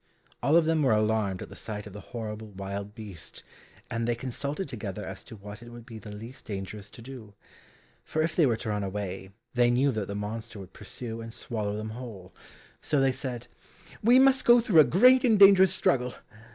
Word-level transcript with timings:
All 0.41 0.55
of 0.55 0.65
them 0.65 0.81
were 0.81 0.93
alarmed 0.93 1.43
at 1.43 1.49
the 1.49 1.55
sight 1.55 1.85
of 1.85 1.93
the 1.93 2.01
horrible 2.01 2.47
wild 2.47 2.95
beast, 2.95 3.43
and 3.87 4.07
they 4.07 4.15
consulted 4.15 4.67
together 4.67 5.05
as 5.05 5.23
to 5.25 5.35
what 5.35 5.61
it 5.61 5.69
would 5.69 5.85
be 5.85 5.99
the 5.99 6.09
least 6.09 6.45
dangerous 6.45 6.89
to 6.89 7.03
do. 7.03 7.35
For 8.03 8.23
if 8.23 8.35
they 8.35 8.47
were 8.47 8.57
to 8.57 8.69
run 8.69 8.83
away, 8.83 9.29
they 9.53 9.69
knew 9.69 9.91
that 9.91 10.07
the 10.07 10.15
monster 10.15 10.57
would 10.57 10.73
pursue 10.73 11.21
and 11.21 11.31
swallow 11.31 11.77
them 11.77 11.91
whole. 11.91 12.33
So 12.81 12.99
they 12.99 13.11
said, 13.11 13.45
"We 14.03 14.17
must 14.17 14.43
go 14.43 14.59
through 14.59 14.79
a 14.79 14.83
great 14.85 15.23
and 15.23 15.37
dangerous 15.37 15.71
struggle. 15.71 16.15